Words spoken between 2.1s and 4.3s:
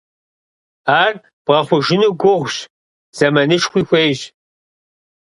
гугъущ, зэманышхуи хуейщ.